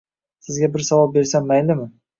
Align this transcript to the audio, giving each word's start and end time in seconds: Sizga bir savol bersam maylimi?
Sizga 0.47 0.71
bir 0.73 0.79
savol 0.89 1.13
bersam 1.19 1.47
maylimi? 1.55 1.91